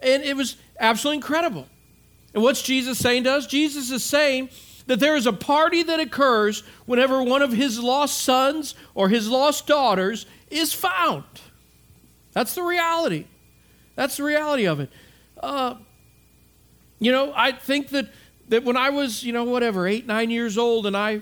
[0.00, 1.66] And it was absolutely incredible.
[2.34, 3.46] And what's Jesus saying to us?
[3.46, 4.50] Jesus is saying
[4.86, 9.28] that there is a party that occurs whenever one of his lost sons or his
[9.28, 11.24] lost daughters is found.
[12.32, 13.24] That's the reality.
[13.94, 14.90] That's the reality of it.
[15.42, 15.76] Uh,
[16.98, 18.10] you know, I think that
[18.48, 21.20] that when I was, you know, whatever, eight, nine years old, and I,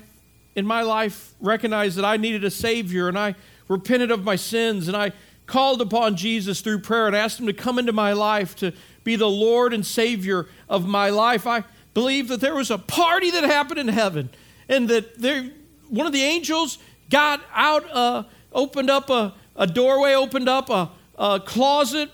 [0.55, 3.35] in my life, recognized that I needed a Savior, and I
[3.69, 5.13] repented of my sins, and I
[5.47, 8.73] called upon Jesus through prayer and asked Him to come into my life to
[9.05, 13.31] be the Lord and Savior of my life, I believe that there was a party
[13.31, 14.31] that happened in heaven,
[14.69, 15.51] and that there,
[15.89, 16.79] one of the angels
[17.11, 22.11] got out, uh, opened up a, a doorway, opened up a, a closet,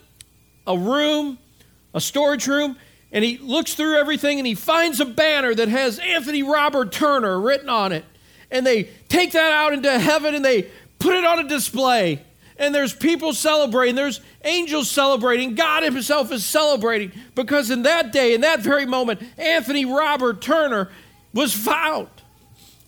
[0.67, 1.39] a room,
[1.95, 2.77] a storage room,
[3.13, 7.41] and he looks through everything and he finds a banner that has Anthony Robert Turner
[7.41, 8.05] written on it.
[8.51, 12.25] And they take that out into heaven and they put it on a display.
[12.57, 18.35] And there's people celebrating, there's angels celebrating, God Himself is celebrating because in that day,
[18.35, 20.91] in that very moment, Anthony Robert Turner
[21.33, 22.09] was found.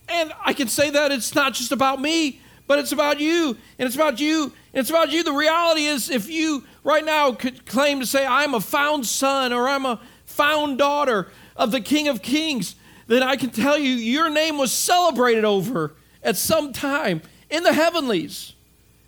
[0.07, 3.87] And I can say that it's not just about me, but it's about you, and
[3.87, 5.23] it's about you, and it's about you.
[5.23, 9.51] The reality is, if you right now could claim to say, I'm a found son
[9.51, 9.99] or I'm a
[10.33, 12.75] found daughter of the King of Kings,
[13.07, 15.93] then I can tell you your name was celebrated over
[16.23, 18.53] at some time in the heavenlies.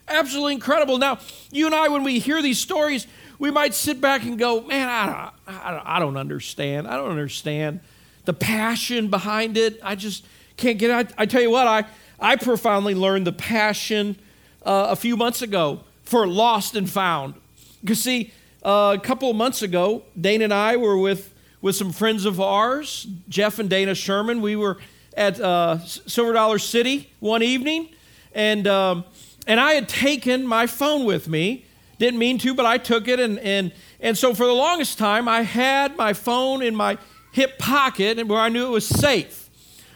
[0.08, 0.98] Absolutely incredible.
[0.98, 1.18] Now,
[1.52, 3.08] you and I, when we hear these stories,
[3.40, 6.88] we might sit back and go, man, I don't, I I don't understand.
[6.88, 7.80] I don't understand
[8.26, 9.80] the passion behind it.
[9.82, 10.26] I just
[10.58, 11.14] can't get it.
[11.18, 11.86] I, I tell you what, I,
[12.20, 14.16] I profoundly learned the passion
[14.64, 17.34] uh, a few months ago for lost and found.
[17.82, 18.32] Because, see,
[18.66, 22.42] uh, a couple of months ago, Dane and I were with, with some friends of
[22.42, 24.42] ours, Jeff and Dana Sherman.
[24.42, 24.78] We were
[25.16, 27.90] at uh, Silver Dollar City one evening,
[28.34, 29.06] and, um,
[29.46, 31.64] and I had taken my phone with me.
[32.00, 33.20] Didn't mean to, but I took it.
[33.20, 36.98] And, and, and so for the longest time, I had my phone in my
[37.32, 39.48] hip pocket where I knew it was safe.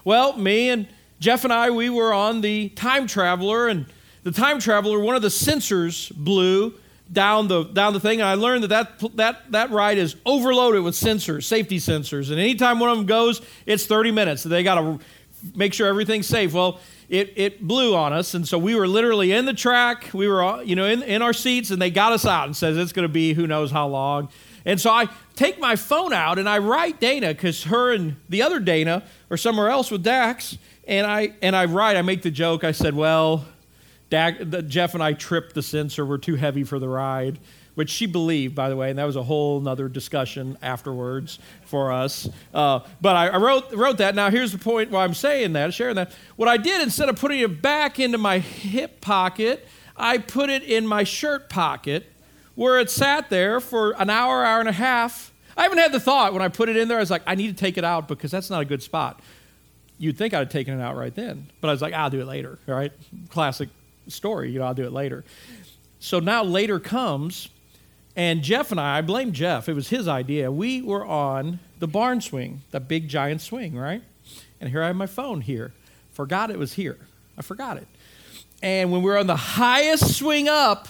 [0.05, 0.87] Well, me and
[1.19, 3.87] Jeff and I, we were on the time traveler, and
[4.21, 6.75] the time traveler, one of the sensors blew
[7.11, 8.69] down the down the thing, and I learned that
[8.99, 13.05] that that, that ride is overloaded with sensors, safety sensors, and anytime one of them
[13.05, 14.43] goes, it's 30 minutes.
[14.43, 14.99] So they got to
[15.55, 16.53] make sure everything's safe.
[16.53, 18.33] Well, it, it blew on us.
[18.33, 20.11] And so we were literally in the track.
[20.13, 22.77] We were, you know, in, in our seats, and they got us out and says
[22.77, 24.29] it's going to be who knows how long.
[24.65, 28.41] And so I take my phone out and I write Dana because her and the
[28.41, 30.57] other Dana are somewhere else with Dax.
[30.87, 31.97] And I and I write.
[31.97, 32.63] I make the joke.
[32.63, 33.45] I said, "Well,
[34.09, 36.05] Dak, Jeff and I tripped the sensor.
[36.05, 37.39] We're too heavy for the ride."
[37.79, 41.93] which she believed, by the way, and that was a whole other discussion afterwards for
[41.93, 42.27] us.
[42.53, 44.15] Uh, but I, I, wrote, wrote that.
[44.15, 46.11] Now, here's the point why I'm saying that, sharing that.
[46.35, 50.63] What I did, instead of putting it back into my hip pocket, I put it
[50.63, 52.11] in my shirt pocket
[52.55, 55.31] where it sat there for an hour, hour and a half.
[55.55, 57.35] I haven't had the thought when I put it in there, I was like, I
[57.35, 59.21] need to take it out because that's not a good spot.
[59.97, 62.19] You'd think I'd have taken it out right then, but I was like, I'll do
[62.19, 62.91] it later, all right?
[63.29, 63.69] Classic
[64.11, 65.23] story, you know, I'll do it later.
[65.99, 67.49] So now later comes,
[68.15, 70.51] and Jeff and I, I blame Jeff, it was his idea.
[70.51, 74.01] We were on the barn swing, the big giant swing, right?
[74.61, 75.73] And here I have my phone here.
[76.13, 76.97] Forgot it was here.
[77.37, 77.87] I forgot it.
[78.61, 80.89] And when we were on the highest swing up,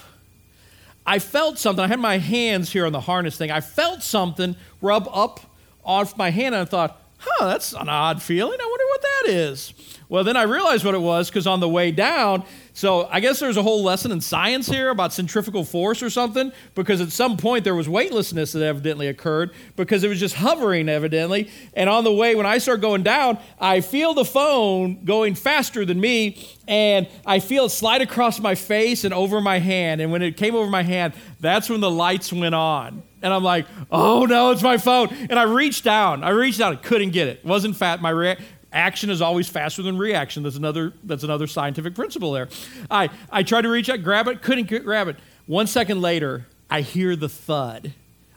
[1.05, 1.84] I felt something.
[1.84, 3.51] I had my hands here on the harness thing.
[3.51, 5.39] I felt something rub up
[5.84, 8.60] off my hand, and I thought, huh, that's an odd feeling.
[8.60, 9.73] I wonder what that is.
[10.10, 12.43] Well, then I realized what it was because on the way down,
[12.74, 16.52] so I guess there's a whole lesson in science here about centrifugal force or something,
[16.74, 20.89] because at some point there was weightlessness that evidently occurred because it was just hovering
[20.89, 21.52] evidently.
[21.76, 25.86] And on the way, when I start going down, I feel the phone going faster
[25.86, 30.02] than me, and I feel it slide across my face and over my hand.
[30.02, 33.04] And when it came over my hand, that's when the lights went on.
[33.22, 35.10] And I'm like, oh no, it's my phone.
[35.30, 36.24] And I reached down.
[36.24, 36.74] I reached down.
[36.74, 37.39] I couldn't get it.
[37.39, 38.02] It wasn't fat.
[38.02, 38.38] My re-
[38.71, 40.43] action is always faster than reaction.
[40.43, 42.49] That's another, that's another scientific principle there.
[42.89, 45.15] I, I tried to reach out, grab it, couldn't grab it.
[45.45, 47.93] One second later, I hear the thud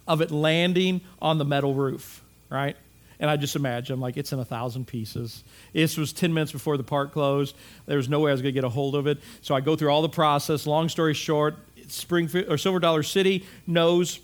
[0.07, 2.77] of it landing on the metal roof, right?
[3.21, 5.45] And I just imagine, like, it's in a thousand pieces.
[5.73, 7.55] This was 10 minutes before the park closed.
[7.87, 9.19] There was no way I was going to get a hold of it.
[9.43, 10.67] So I go through all the process.
[10.67, 11.55] Long story short,
[11.87, 14.19] Springfield or Silver Dollar City knows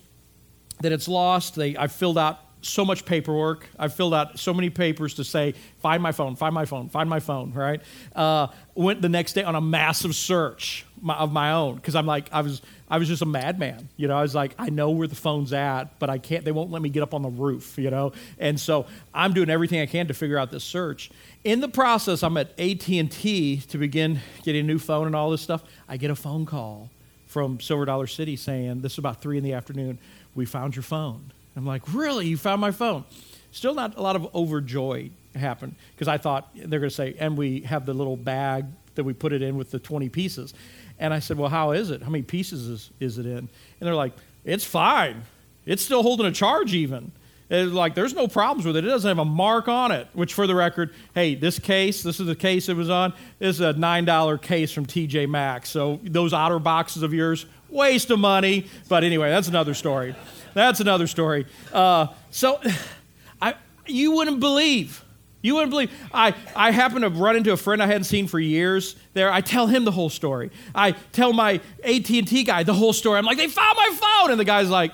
[0.81, 1.55] that it's lost.
[1.55, 3.67] They, I filled out so much paperwork.
[3.77, 7.09] I've filled out so many papers to say, find my phone, find my phone, find
[7.09, 7.81] my phone, right?
[8.15, 12.29] Uh, went the next day on a massive search of my own because I'm like,
[12.33, 13.87] I was, I was just a madman.
[13.95, 16.51] You know, I was like, I know where the phone's at, but I can't, they
[16.51, 18.11] won't let me get up on the roof, you know?
[18.39, 21.11] And so I'm doing everything I can to figure out this search.
[21.43, 25.41] In the process, I'm at AT&T to begin getting a new phone and all this
[25.41, 25.63] stuff.
[25.87, 26.89] I get a phone call
[27.25, 29.99] from Silver Dollar City saying, this is about three in the afternoon,
[30.35, 32.27] we found your phone I'm like, really?
[32.27, 33.03] You found my phone?
[33.51, 37.37] Still not a lot of overjoy happened because I thought they're going to say, and
[37.37, 40.53] we have the little bag that we put it in with the 20 pieces.
[40.99, 42.03] And I said, well, how is it?
[42.03, 43.37] How many pieces is, is it in?
[43.37, 45.23] And they're like, it's fine.
[45.65, 47.11] It's still holding a charge even.
[47.49, 48.85] It's like there's no problems with it.
[48.85, 50.07] It doesn't have a mark on it.
[50.13, 53.13] Which, for the record, hey, this case, this is the case it was on.
[53.39, 55.69] This is a nine dollar case from TJ Maxx.
[55.69, 58.67] So those otter boxes of yours, waste of money.
[58.87, 60.15] But anyway, that's another story.
[60.53, 61.45] That's another story.
[61.71, 62.59] Uh, so,
[63.41, 65.03] I, you wouldn't believe.
[65.41, 65.91] You wouldn't believe.
[66.13, 69.31] I, I happen to run into a friend I hadn't seen for years there.
[69.31, 70.51] I tell him the whole story.
[70.75, 73.17] I tell my AT&T guy the whole story.
[73.17, 74.31] I'm like, they found my phone.
[74.31, 74.91] And the guy's like,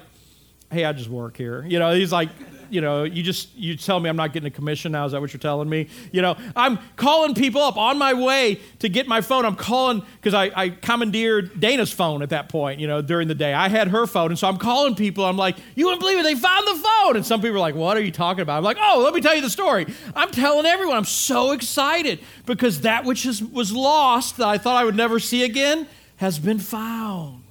[0.71, 1.65] hey, I just work here.
[1.65, 2.29] You know, he's like,
[2.75, 5.05] you know, you just you tell me I'm not getting a commission now.
[5.05, 5.87] Is that what you're telling me?
[6.11, 9.45] You know, I'm calling people up on my way to get my phone.
[9.45, 12.81] I'm calling because I, I commandeered Dana's phone at that point.
[12.81, 15.23] You know, during the day I had her phone, and so I'm calling people.
[15.23, 17.15] I'm like, you wouldn't believe it, they found the phone.
[17.15, 18.57] And some people are like, what are you talking about?
[18.57, 19.87] I'm like, oh, let me tell you the story.
[20.13, 20.97] I'm telling everyone.
[20.97, 25.17] I'm so excited because that which is, was lost that I thought I would never
[25.17, 27.41] see again has been found.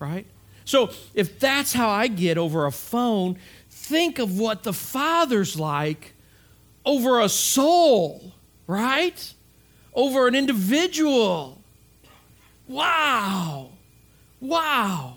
[0.00, 0.26] Right.
[0.64, 3.38] So if that's how I get over a phone
[3.90, 6.14] think of what the Father's like
[6.86, 8.32] over a soul,
[8.68, 9.34] right?
[9.92, 11.60] Over an individual.
[12.68, 13.70] Wow.
[14.40, 15.16] Wow.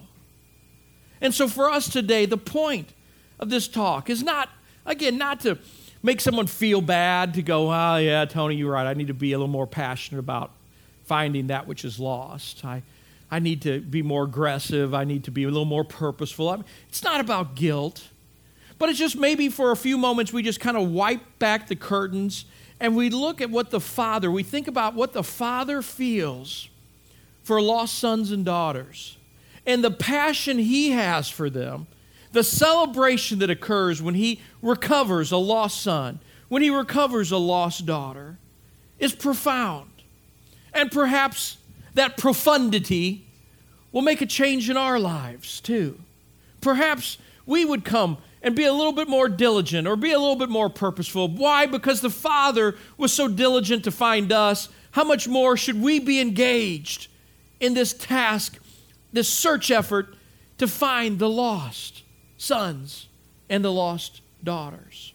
[1.21, 2.89] And so for us today, the point
[3.39, 4.49] of this talk is not,
[4.87, 5.59] again, not to
[6.01, 8.87] make someone feel bad, to go, oh, yeah, Tony, you're right.
[8.87, 10.51] I need to be a little more passionate about
[11.05, 12.65] finding that which is lost.
[12.65, 12.81] I,
[13.29, 14.95] I need to be more aggressive.
[14.95, 16.49] I need to be a little more purposeful.
[16.49, 18.09] I mean, it's not about guilt.
[18.79, 21.75] But it's just maybe for a few moments we just kind of wipe back the
[21.75, 22.45] curtains
[22.79, 26.69] and we look at what the Father, we think about what the Father feels
[27.43, 29.17] for lost sons and daughters
[29.65, 31.87] and the passion He has for them,
[32.31, 36.19] the celebration that occurs when He recovers a lost son,
[36.49, 38.37] when He recovers a lost daughter,
[38.99, 39.89] is profound.
[40.73, 41.57] And perhaps
[41.93, 43.25] that profundity
[43.91, 45.99] will make a change in our lives too.
[46.61, 50.35] Perhaps we would come and be a little bit more diligent or be a little
[50.35, 51.29] bit more purposeful.
[51.29, 51.65] Why?
[51.65, 54.69] Because the Father was so diligent to find us.
[54.91, 57.07] how much more should we be engaged
[57.59, 58.59] in this task,
[59.11, 60.15] this search effort
[60.59, 62.03] to find the lost
[62.37, 63.07] sons
[63.49, 65.13] and the lost daughters?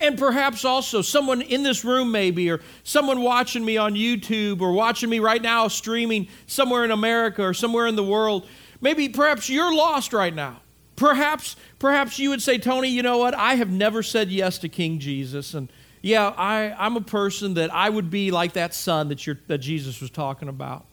[0.00, 4.72] And perhaps also someone in this room, maybe, or someone watching me on YouTube or
[4.72, 8.48] watching me right now streaming somewhere in America or somewhere in the world.
[8.80, 10.62] Maybe perhaps you're lost right now.
[10.98, 13.32] Perhaps, perhaps you would say, Tony, you know what?
[13.32, 15.54] I have never said yes to King Jesus.
[15.54, 15.70] And
[16.02, 19.58] yeah, I, I'm a person that I would be like that son that, you're, that
[19.58, 20.86] Jesus was talking about.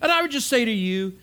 [0.00, 1.18] And I would just say to you,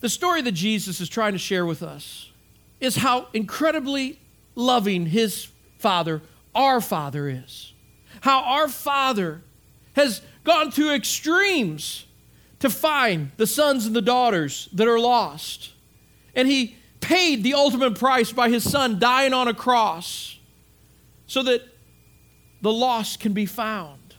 [0.00, 2.30] the story that Jesus is trying to share with us
[2.78, 4.20] is how incredibly
[4.54, 6.22] loving his Father,
[6.54, 7.72] our Father, is.
[8.20, 9.42] How our Father
[9.96, 12.06] has gone to extremes
[12.60, 15.72] to find the sons and the daughters that are lost.
[16.36, 20.38] And he paid the ultimate price by his son dying on a cross
[21.26, 21.62] so that
[22.62, 24.14] the lost can be found.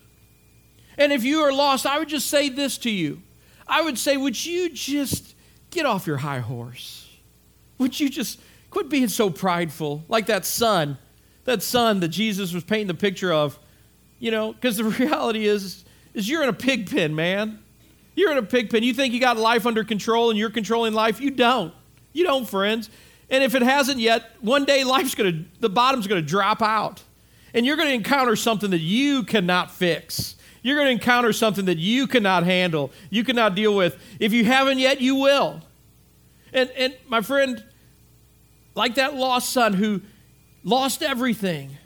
[0.98, 3.22] And if you are lost, I would just say this to you.
[3.68, 5.36] I would say, would you just
[5.72, 7.10] get off your high horse?
[7.80, 11.00] Would you just quit being so prideful, like that son,
[11.46, 13.58] that son that Jesus was painting the picture of?
[14.20, 15.84] You know, because the reality is,
[16.14, 17.60] is you're in a pig pen, man.
[18.14, 18.84] You're in a pig pen.
[18.84, 21.20] You think you got life under control and you're controlling life.
[21.20, 21.74] You don't.
[22.16, 22.90] You don't, friends.
[23.30, 26.62] And if it hasn't yet, one day life's going to, the bottom's going to drop
[26.62, 27.04] out
[27.54, 30.36] and you're going to encounter something that you cannot fix.
[30.62, 33.98] You're going to encounter something that you cannot handle, you cannot deal with.
[34.20, 35.62] If you haven't yet, you will.
[36.54, 37.64] And, and my friend,
[38.76, 40.02] like that lost son who
[40.64, 41.78] lost everything,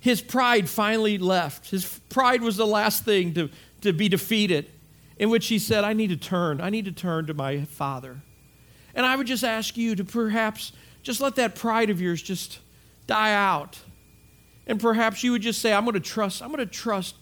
[0.00, 1.70] his pride finally left.
[1.70, 3.48] His pride was the last thing to,
[3.80, 4.70] to be defeated,
[5.16, 6.60] in which he said, I need to turn.
[6.60, 8.20] I need to turn to my father.
[8.94, 10.72] And I would just ask you to perhaps
[11.02, 12.58] just let that pride of yours just
[13.06, 13.78] die out
[14.70, 17.16] and perhaps you would just say, I'm going to trust, I'm going to trust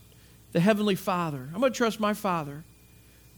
[0.52, 1.48] the Heavenly Father.
[1.54, 2.62] I'm going to trust my Father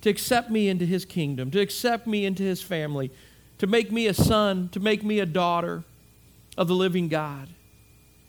[0.01, 3.13] to accept me into His kingdom, to accept me into His family,
[3.59, 5.85] to make me a son, to make me a daughter
[6.59, 7.51] of the living God.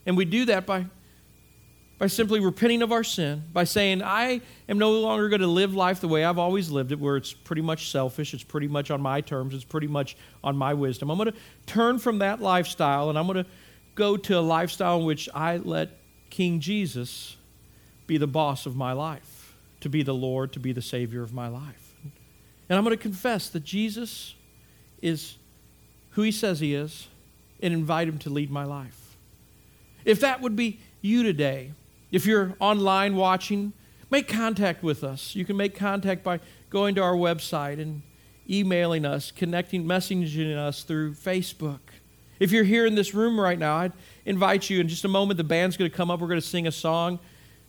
[0.06, 0.86] And we do that by,
[2.02, 5.76] by simply repenting of our sin, by saying, I am no longer going to live
[5.76, 8.90] life the way I've always lived it, where it's pretty much selfish, it's pretty much
[8.90, 11.12] on my terms, it's pretty much on my wisdom.
[11.12, 11.38] I'm going to
[11.68, 13.50] turn from that lifestyle and I'm going to
[13.94, 15.92] go to a lifestyle in which I let
[16.32, 17.38] King Jesus
[18.08, 21.36] be the boss of my life, to be the Lord, to be the Savior of
[21.36, 21.94] my life.
[22.68, 24.34] And I'm going to confess that Jesus
[25.04, 25.36] is
[26.14, 27.10] who he says he is
[27.62, 29.16] and invite him to lead my life.
[30.04, 31.74] If that would be you today,
[32.12, 33.74] if you're online watching,
[34.10, 35.36] make contact with us.
[35.36, 36.40] You can make contact by
[36.70, 38.02] going to our website and
[38.50, 41.80] emailing us, connecting, messaging us through Facebook.
[42.40, 43.94] If you're here in this room right now, I'd
[44.26, 45.38] invite you in just a moment.
[45.38, 46.20] The band's going to come up.
[46.20, 47.20] We're going to sing a song.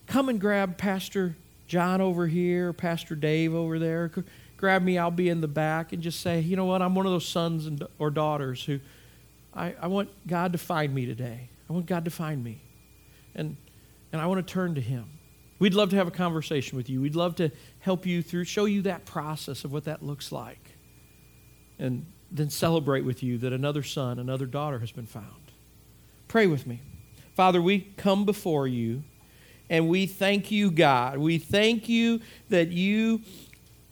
[0.06, 1.36] Come and grab Pastor
[1.68, 4.10] John over here, Pastor Dave over there.
[4.56, 4.98] Grab me.
[4.98, 6.82] I'll be in the back and just say, you know what?
[6.82, 8.80] I'm one of those sons and, or daughters who
[9.54, 11.48] I, I want God to find me today.
[11.68, 12.60] I want God to find me.
[13.34, 13.56] And,
[14.12, 15.06] and I want to turn to Him.
[15.58, 17.00] We'd love to have a conversation with you.
[17.00, 17.50] We'd love to
[17.80, 20.58] help you through, show you that process of what that looks like.
[21.78, 25.52] And then celebrate with you that another son, another daughter has been found.
[26.28, 26.80] Pray with me.
[27.34, 29.04] Father, we come before you
[29.70, 31.18] and we thank you, God.
[31.18, 33.22] We thank you that you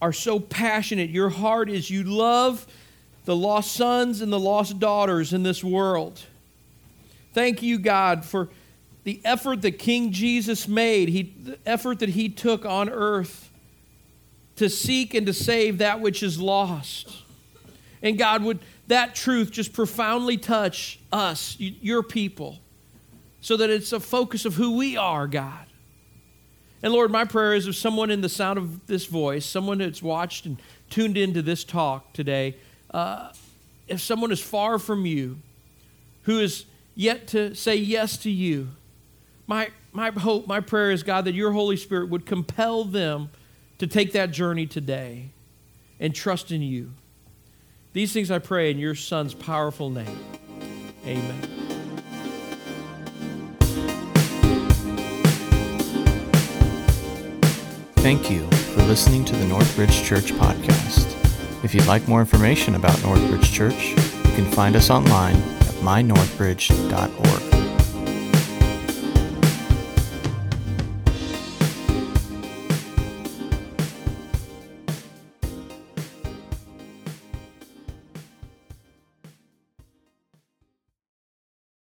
[0.01, 1.09] are so passionate.
[1.09, 2.67] Your heart is you love
[3.25, 6.21] the lost sons and the lost daughters in this world.
[7.33, 8.49] Thank you, God, for
[9.03, 13.49] the effort that King Jesus made, he, the effort that he took on earth
[14.57, 17.23] to seek and to save that which is lost.
[18.03, 22.59] And God, would that truth just profoundly touch us, your people,
[23.39, 25.65] so that it's a focus of who we are, God.
[26.83, 30.01] And Lord, my prayer is if someone in the sound of this voice, someone that's
[30.01, 32.55] watched and tuned into this talk today,
[32.91, 33.31] uh,
[33.87, 35.37] if someone is far from you,
[36.23, 38.69] who is yet to say yes to you,
[39.51, 43.29] my, my hope, my prayer is, God, that your Holy Spirit would compel them
[43.79, 45.31] to take that journey today
[45.99, 46.93] and trust in you.
[47.91, 50.17] These things I pray in your Son's powerful name.
[51.05, 51.41] Amen.
[57.97, 61.13] Thank you for listening to the Northbridge Church podcast.
[61.65, 67.50] If you'd like more information about Northbridge Church, you can find us online at mynorthbridge.org.